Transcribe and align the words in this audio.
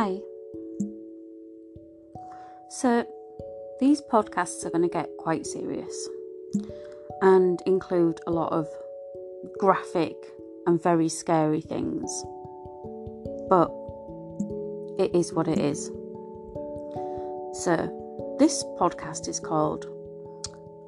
Hi. 0.00 0.20
So, 2.68 3.04
these 3.80 4.00
podcasts 4.00 4.64
are 4.64 4.70
going 4.70 4.88
to 4.88 4.88
get 4.88 5.10
quite 5.18 5.44
serious 5.44 6.08
and 7.20 7.60
include 7.66 8.20
a 8.28 8.30
lot 8.30 8.52
of 8.52 8.68
graphic 9.58 10.14
and 10.68 10.80
very 10.80 11.08
scary 11.08 11.60
things. 11.60 12.24
But 13.48 13.72
it 15.00 15.16
is 15.16 15.32
what 15.32 15.48
it 15.48 15.58
is. 15.58 15.86
So, 17.64 17.74
this 18.38 18.62
podcast 18.78 19.26
is 19.26 19.40
called 19.40 19.86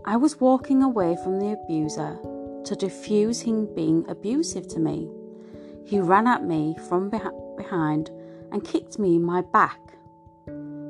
I 0.04 0.18
Was 0.18 0.38
Walking 0.38 0.84
Away 0.84 1.16
from 1.24 1.40
the 1.40 1.58
Abuser 1.60 2.16
to 2.64 2.76
Diffuse 2.76 3.40
Him 3.40 3.74
Being 3.74 4.08
Abusive 4.08 4.68
to 4.68 4.78
Me. 4.78 5.10
He 5.84 5.98
ran 5.98 6.28
at 6.28 6.44
me 6.44 6.76
from 6.88 7.10
behind 7.10 8.12
and 8.52 8.64
kicked 8.64 8.98
me 8.98 9.16
in 9.16 9.22
my 9.22 9.40
back, 9.40 9.80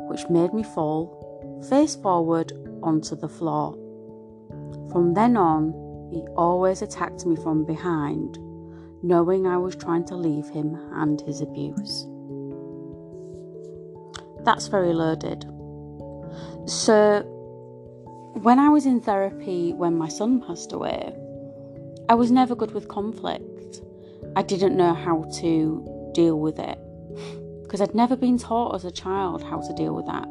which 0.09 0.28
made 0.28 0.52
me 0.52 0.62
fall 0.62 1.20
face 1.68 1.95
forward 1.95 2.52
onto 2.82 3.14
the 3.14 3.28
floor. 3.28 3.74
From 4.91 5.14
then 5.14 5.37
on, 5.37 5.73
he 6.10 6.20
always 6.37 6.82
attacked 6.82 7.27
me 7.27 7.37
from 7.37 7.65
behind, 7.65 8.38
knowing 9.02 9.46
I 9.46 9.56
was 9.56 9.77
trying 9.77 10.04
to 10.06 10.16
leave 10.16 10.48
him 10.48 10.74
and 10.95 11.20
his 11.20 11.41
abuse. 11.41 12.06
That's 14.45 14.68
very 14.68 14.92
loaded. 14.92 15.45
So, 16.66 17.23
when 18.42 18.59
I 18.59 18.68
was 18.68 18.87
in 18.87 19.01
therapy 19.01 19.73
when 19.73 19.96
my 19.96 20.09
son 20.09 20.40
passed 20.40 20.73
away, 20.73 21.15
I 22.09 22.15
was 22.15 22.30
never 22.30 22.54
good 22.54 22.73
with 22.73 22.88
conflict. 22.88 23.82
I 24.34 24.43
didn't 24.43 24.77
know 24.77 24.95
how 24.95 25.24
to 25.40 26.10
deal 26.15 26.38
with 26.38 26.59
it 26.59 26.79
because 27.71 27.80
I'd 27.80 27.95
never 27.95 28.16
been 28.16 28.37
taught 28.37 28.74
as 28.74 28.85
a 28.85 28.90
child 28.90 29.45
how 29.45 29.60
to 29.60 29.73
deal 29.74 29.95
with 29.95 30.07
that. 30.07 30.26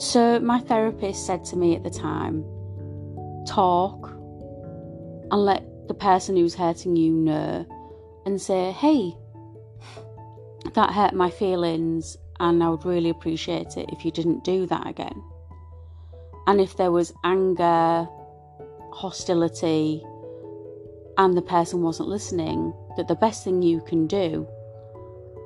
So, 0.00 0.38
my 0.38 0.60
therapist 0.60 1.26
said 1.26 1.44
to 1.46 1.56
me 1.56 1.74
at 1.74 1.82
the 1.82 1.90
time, 1.90 2.44
talk 3.44 4.10
and 5.32 5.44
let 5.44 5.64
the 5.88 5.94
person 5.94 6.36
who's 6.36 6.54
hurting 6.54 6.94
you 6.94 7.12
know 7.12 7.66
and 8.24 8.40
say, 8.40 8.70
hey, 8.70 9.16
that 10.74 10.92
hurt 10.92 11.12
my 11.12 11.28
feelings, 11.28 12.16
and 12.38 12.62
I 12.62 12.68
would 12.68 12.84
really 12.84 13.10
appreciate 13.10 13.76
it 13.76 13.86
if 13.88 14.04
you 14.04 14.12
didn't 14.12 14.44
do 14.44 14.64
that 14.66 14.86
again. 14.86 15.20
And 16.46 16.60
if 16.60 16.76
there 16.76 16.92
was 16.92 17.12
anger, 17.24 18.06
hostility, 18.92 20.04
and 21.16 21.36
the 21.36 21.42
person 21.42 21.82
wasn't 21.82 22.10
listening, 22.10 22.72
that 22.96 23.08
the 23.08 23.16
best 23.16 23.42
thing 23.42 23.60
you 23.60 23.80
can 23.80 24.06
do 24.06 24.46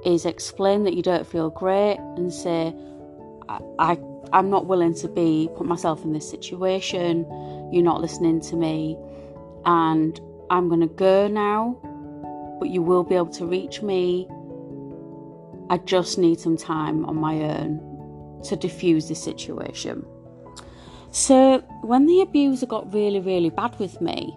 is 0.05 0.27
explain 0.27 0.84
that 0.84 0.95
you 0.95 1.03
don't 1.03 1.27
feel 1.27 1.50
great 1.50 1.98
and 2.17 2.33
say, 2.33 2.75
I, 3.48 3.61
I 3.78 3.98
I'm 4.33 4.48
not 4.48 4.67
willing 4.67 4.94
to 4.94 5.09
be 5.09 5.50
put 5.56 5.67
myself 5.67 6.05
in 6.05 6.12
this 6.12 6.28
situation. 6.28 7.27
You're 7.72 7.83
not 7.84 8.00
listening 8.00 8.41
to 8.42 8.56
me, 8.56 8.97
and 9.64 10.19
I'm 10.50 10.69
gonna 10.69 10.86
go 10.86 11.28
now. 11.28 11.78
But 12.59 12.70
you 12.70 12.81
will 12.83 13.03
be 13.03 13.17
able 13.17 13.33
to 13.33 13.47
reach 13.47 13.83
me. 13.83 14.28
I 15.69 15.78
just 15.78 16.19
need 16.19 16.39
some 16.39 16.56
time 16.56 17.05
on 17.06 17.16
my 17.16 17.42
own 17.42 18.41
to 18.44 18.56
diffuse 18.56 19.09
the 19.09 19.14
situation. 19.14 20.05
So 21.11 21.59
when 21.83 22.06
the 22.06 22.22
abuser 22.22 22.66
got 22.66 22.92
really, 22.92 23.20
really 23.20 23.50
bad 23.50 23.78
with 23.78 24.00
me, 24.00 24.37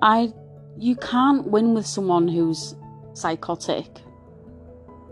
I 0.00 0.32
you 0.78 0.96
can't 0.96 1.46
win 1.48 1.74
with 1.74 1.86
someone 1.86 2.28
who's 2.28 2.74
psychotic 3.12 3.88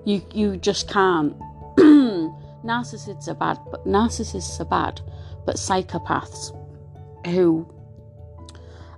you 0.07 0.23
you 0.33 0.57
just 0.57 0.89
can't. 0.89 1.37
narcissists 1.77 3.29
are 3.29 3.35
bad, 3.35 3.59
but 3.71 3.85
narcissists 3.87 4.59
are 4.61 4.65
bad, 4.65 5.01
but 5.45 5.57
psychopaths 5.57 6.57
who 7.27 7.67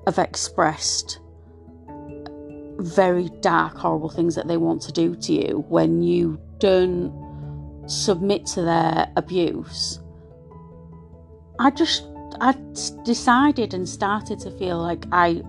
have 0.07 0.19
expressed 0.19 1.19
very 2.79 3.29
dark, 3.41 3.77
horrible 3.77 4.11
things 4.11 4.35
that 4.37 4.47
they 4.47 4.57
want 4.57 4.81
to 4.83 4.93
do 4.93 5.17
to 5.17 5.33
you 5.33 5.65
when 5.69 6.03
you 6.03 6.41
don't 6.59 7.13
submit 7.87 8.47
to 8.47 8.63
their 8.63 9.11
abuse. 9.17 9.99
I 11.59 11.71
just 11.71 12.05
I 12.41 12.55
decided 13.05 13.75
and 13.75 13.89
started 13.89 14.39
to 14.41 14.51
feel 14.53 14.79
like 14.79 15.07
I 15.11 15.43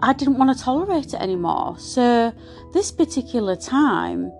I 0.00 0.12
didn't 0.12 0.38
want 0.38 0.56
to 0.56 0.62
tolerate 0.62 1.14
it 1.14 1.20
anymore. 1.20 1.76
So, 1.78 2.32
this 2.72 2.92
particular 2.92 3.56
time, 3.56 4.32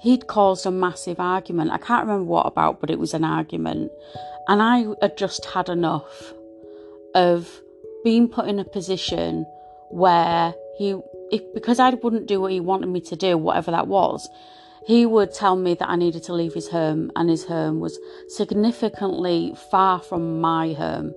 he'd 0.00 0.26
caused 0.26 0.66
a 0.66 0.70
massive 0.70 1.20
argument. 1.20 1.70
I 1.70 1.78
can't 1.78 2.06
remember 2.06 2.24
what 2.24 2.46
about, 2.46 2.80
but 2.80 2.90
it 2.90 2.98
was 2.98 3.14
an 3.14 3.24
argument. 3.24 3.92
And 4.48 4.62
I 4.62 4.86
had 5.00 5.16
just 5.16 5.44
had 5.44 5.68
enough 5.68 6.32
of 7.14 7.60
being 8.02 8.28
put 8.28 8.48
in 8.48 8.58
a 8.58 8.64
position 8.64 9.44
where 9.90 10.54
he, 10.78 10.96
if, 11.30 11.42
because 11.54 11.78
I 11.78 11.90
wouldn't 11.90 12.26
do 12.26 12.40
what 12.40 12.52
he 12.52 12.60
wanted 12.60 12.88
me 12.88 13.00
to 13.02 13.16
do, 13.16 13.36
whatever 13.36 13.70
that 13.70 13.86
was, 13.86 14.28
he 14.86 15.04
would 15.04 15.34
tell 15.34 15.56
me 15.56 15.74
that 15.74 15.88
I 15.88 15.96
needed 15.96 16.22
to 16.24 16.32
leave 16.32 16.54
his 16.54 16.68
home, 16.68 17.12
and 17.14 17.28
his 17.28 17.44
home 17.44 17.78
was 17.78 17.98
significantly 18.28 19.54
far 19.70 20.00
from 20.00 20.40
my 20.40 20.72
home. 20.72 21.14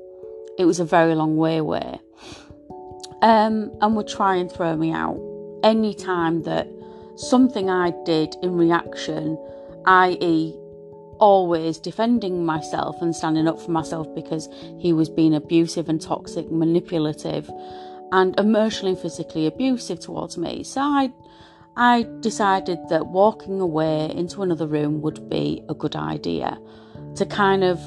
It 0.58 0.66
was 0.66 0.80
a 0.80 0.86
very 0.86 1.16
long 1.16 1.38
way 1.38 1.58
away 1.58 2.00
um, 3.22 3.72
and 3.82 3.96
would 3.96 4.08
try 4.08 4.36
and 4.36 4.52
throw 4.52 4.76
me 4.76 4.92
out 4.92 5.20
any 5.64 5.94
time 5.94 6.44
that 6.44 6.68
something 7.16 7.70
I 7.70 7.94
did 8.06 8.36
in 8.42 8.56
reaction, 8.58 9.38
i.e., 9.86 10.56
always 11.20 11.78
defending 11.78 12.44
myself 12.44 13.00
and 13.00 13.16
standing 13.16 13.48
up 13.48 13.62
for 13.62 13.70
myself 13.70 14.08
because 14.16 14.50
he 14.80 14.92
was 14.92 15.08
being 15.08 15.36
abusive 15.36 15.88
and 15.88 16.02
toxic, 16.02 16.52
manipulative, 16.52 17.50
and 18.12 18.38
emotionally 18.40 18.94
and 18.94 19.00
physically 19.00 19.46
abusive 19.46 20.00
towards 20.00 20.38
me. 20.38 20.64
So 20.64 20.82
I, 20.82 21.14
I 21.78 22.08
decided 22.22 22.80
that 22.90 23.08
walking 23.08 23.62
away 23.62 24.12
into 24.16 24.42
another 24.42 24.66
room 24.66 25.02
would 25.02 25.30
be 25.30 25.64
a 25.70 25.76
good 25.76 25.96
idea 25.96 26.60
to 27.16 27.26
kind 27.26 27.64
of 27.64 27.80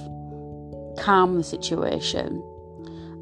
calm 0.99 1.37
the 1.37 1.43
situation. 1.43 2.43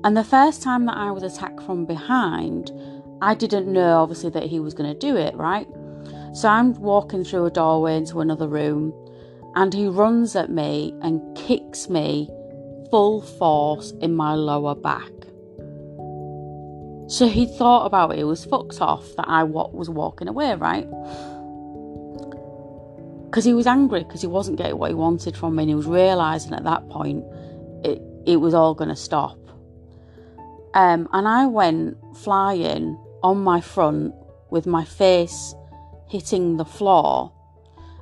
And 0.05 0.17
the 0.17 0.25
first 0.25 0.63
time 0.63 0.87
that 0.87 0.97
I 0.97 1.11
was 1.13 1.23
attacked 1.23 1.63
from 1.63 1.85
behind, 1.85 2.73
I 3.21 3.35
didn't 3.35 3.73
know 3.73 3.99
obviously 3.99 4.31
that 4.31 4.45
he 4.45 4.59
was 4.59 4.75
going 4.75 4.93
to 4.93 4.99
do 4.99 5.17
it, 5.17 5.35
right? 5.37 5.69
So 6.35 6.49
I'm 6.49 6.75
walking 6.75 7.25
through 7.25 7.47
a 7.47 7.51
doorway 7.51 7.97
into 7.97 8.21
another 8.21 8.49
room, 8.49 8.93
and 9.55 9.73
he 9.73 9.87
runs 9.87 10.35
at 10.35 10.51
me 10.51 10.93
and 11.03 11.37
kicks 11.37 11.89
me 11.89 12.29
full 12.91 13.23
force 13.23 13.93
in 14.01 14.17
my 14.17 14.35
lower 14.35 14.75
back. 14.75 15.13
So 17.09 17.29
he 17.29 17.47
thought 17.47 17.87
about 17.87 18.13
it, 18.13 18.19
he 18.19 18.25
was 18.25 18.45
fucked 18.45 18.81
off 18.81 19.05
that 19.17 19.29
I 19.29 19.45
was 19.45 19.89
walking 19.89 20.29
away, 20.29 20.55
right? 20.55 20.89
Because 23.27 23.45
he 23.45 23.55
was 23.55 23.67
angry 23.67 24.03
because 24.03 24.21
he 24.21 24.27
wasn't 24.27 24.59
getting 24.59 24.79
what 24.79 24.91
he 24.91 24.95
wanted 24.95 25.37
from 25.37 25.55
me, 25.55 25.63
and 25.63 25.71
he 25.71 25.75
was 25.75 25.87
realizing 25.87 26.55
at 26.55 26.65
that 26.65 26.89
point 26.89 27.25
it, 27.85 28.03
it 28.27 28.37
was 28.37 28.53
all 28.55 28.75
going 28.75 28.91
to 28.91 28.97
stop. 28.97 29.39
Um, 30.75 31.09
and 31.13 31.29
I 31.29 31.47
went 31.47 31.99
flying 32.17 32.99
on 33.23 33.39
my 33.43 33.61
front 33.61 34.15
with 34.51 34.67
my 34.67 34.85
face 34.85 35.55
hitting 36.09 36.57
the 36.57 36.65
floor. 36.65 37.33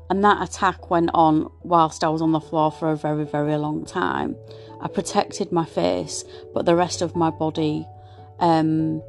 And 0.08 0.24
that 0.24 0.42
attack 0.42 0.90
went 0.90 1.10
on 1.14 1.50
whilst 1.62 2.02
I 2.02 2.08
was 2.08 2.20
on 2.20 2.32
the 2.32 2.40
floor 2.40 2.72
for 2.72 2.90
a 2.90 2.96
very, 2.96 3.24
very 3.24 3.56
long 3.56 3.84
time. 3.84 4.36
I 4.80 4.88
protected 4.88 5.52
my 5.52 5.64
face, 5.64 6.24
but 6.52 6.66
the 6.66 6.74
rest 6.74 7.02
of 7.02 7.14
my 7.14 7.30
body 7.30 7.86
um, 8.40 9.02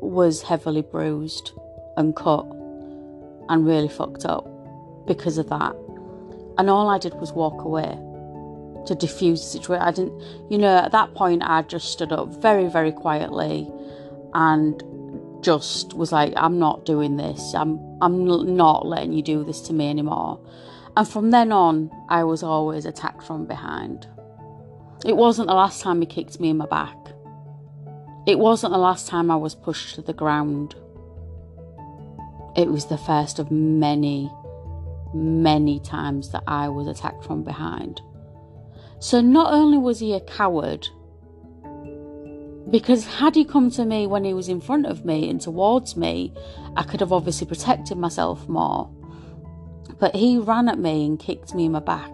was 0.00 0.42
heavily 0.42 0.82
bruised 0.82 1.52
and 1.96 2.14
cut 2.14 2.44
and 3.48 3.66
really 3.66 3.88
fucked 3.88 4.24
up 4.24 4.46
because 5.06 5.38
of 5.38 5.48
that. 5.48 5.74
And 6.58 6.68
all 6.68 6.88
I 6.88 6.98
did 6.98 7.14
was 7.14 7.32
walk 7.32 7.64
away 7.64 7.98
to 8.86 8.94
diffuse 8.94 9.40
the 9.40 9.46
situation. 9.46 9.82
I 9.82 9.90
didn't, 9.92 10.50
you 10.50 10.58
know, 10.58 10.76
at 10.78 10.92
that 10.92 11.14
point, 11.14 11.42
I 11.44 11.62
just 11.62 11.92
stood 11.92 12.12
up 12.12 12.28
very, 12.40 12.68
very 12.68 12.92
quietly 12.92 13.70
and 14.34 14.82
just 15.42 15.94
was 15.94 16.12
like, 16.12 16.32
I'm 16.36 16.58
not 16.58 16.84
doing 16.84 17.16
this. 17.16 17.54
I'm, 17.54 17.78
I'm 18.00 18.24
not 18.56 18.86
letting 18.86 19.12
you 19.12 19.22
do 19.22 19.44
this 19.44 19.60
to 19.62 19.72
me 19.72 19.88
anymore. 19.88 20.40
And 20.96 21.06
from 21.06 21.30
then 21.30 21.52
on, 21.52 21.90
I 22.08 22.24
was 22.24 22.42
always 22.42 22.84
attacked 22.84 23.22
from 23.22 23.46
behind. 23.46 24.06
It 25.04 25.16
wasn't 25.16 25.48
the 25.48 25.54
last 25.54 25.80
time 25.80 26.00
he 26.00 26.06
kicked 26.06 26.40
me 26.40 26.50
in 26.50 26.58
my 26.58 26.66
back. 26.66 26.96
It 28.26 28.38
wasn't 28.38 28.72
the 28.72 28.78
last 28.78 29.08
time 29.08 29.30
I 29.30 29.36
was 29.36 29.54
pushed 29.54 29.94
to 29.94 30.02
the 30.02 30.12
ground. 30.12 30.74
It 32.56 32.68
was 32.68 32.86
the 32.86 32.98
first 32.98 33.38
of 33.38 33.50
many, 33.50 34.30
many 35.14 35.80
times 35.80 36.32
that 36.32 36.42
I 36.46 36.68
was 36.68 36.86
attacked 36.86 37.24
from 37.24 37.44
behind. 37.44 38.02
So 39.00 39.20
not 39.20 39.52
only 39.52 39.78
was 39.78 39.98
he 40.00 40.12
a 40.12 40.20
coward, 40.20 40.88
Because 42.70 43.04
had 43.04 43.34
he 43.34 43.44
come 43.44 43.70
to 43.72 43.84
me 43.84 44.06
when 44.06 44.22
he 44.24 44.32
was 44.32 44.48
in 44.48 44.60
front 44.60 44.86
of 44.86 45.04
me 45.04 45.28
and 45.28 45.40
towards 45.40 45.96
me, 45.96 46.32
I 46.76 46.84
could 46.84 47.00
have 47.00 47.12
obviously 47.12 47.48
protected 47.48 47.98
myself 47.98 48.48
more. 48.48 48.88
But 49.98 50.14
he 50.14 50.38
ran 50.38 50.68
at 50.68 50.78
me 50.78 51.04
and 51.04 51.18
kicked 51.18 51.52
me 51.52 51.64
in 51.64 51.72
my 51.72 51.80
back. 51.80 52.12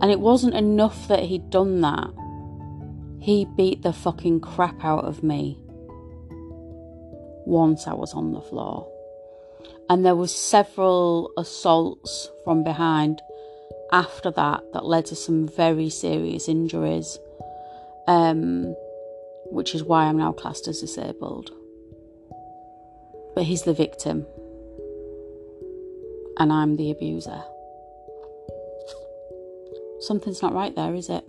And 0.00 0.10
it 0.12 0.20
wasn't 0.20 0.54
enough 0.54 1.08
that 1.08 1.24
he'd 1.24 1.50
done 1.50 1.80
that. 1.80 2.10
He 3.18 3.46
beat 3.56 3.82
the 3.82 3.92
fucking 3.92 4.40
crap 4.40 4.84
out 4.84 5.04
of 5.04 5.24
me 5.24 5.58
once 7.46 7.88
I 7.88 7.94
was 7.94 8.14
on 8.14 8.32
the 8.32 8.40
floor. 8.40 8.86
And 9.88 10.04
there 10.04 10.14
was 10.14 10.32
several 10.32 11.32
assaults 11.36 12.30
from 12.44 12.62
behind 12.62 13.20
after 13.92 14.30
that 14.30 14.72
that 14.72 14.84
led 14.84 15.06
to 15.06 15.16
some 15.16 15.48
very 15.48 15.88
serious 15.88 16.48
injuries. 16.48 17.18
Um, 18.06 18.74
which 19.50 19.74
is 19.74 19.84
why 19.84 20.04
I'm 20.04 20.18
now 20.18 20.32
classed 20.32 20.68
as 20.68 20.80
disabled. 20.80 21.50
But 23.34 23.44
he's 23.44 23.62
the 23.62 23.74
victim. 23.74 24.26
And 26.38 26.52
I'm 26.52 26.76
the 26.76 26.90
abuser. 26.90 27.42
Something's 30.00 30.42
not 30.42 30.52
right 30.52 30.74
there, 30.74 30.94
is 30.94 31.08
it? 31.08 31.24